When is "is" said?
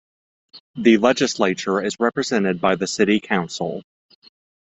1.79-1.99